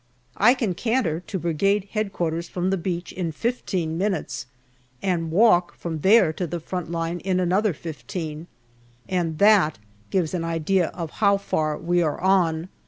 [0.37, 2.41] I can canter to Brigade H.Q.
[2.41, 4.47] from the beach in fifteen minutes,
[5.03, 8.47] and walk from there to the front line in another fifteen,
[9.07, 9.77] and that
[10.09, 12.69] gives an idea of how far we are on.